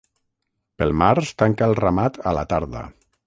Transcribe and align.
Pel 0.81 0.95
març 1.01 1.29
tanca 1.43 1.67
el 1.69 1.77
ramat 1.83 2.19
a 2.31 2.35
la 2.39 2.47
tarda. 2.55 2.85